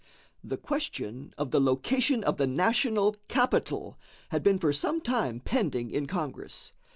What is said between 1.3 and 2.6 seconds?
of the location of the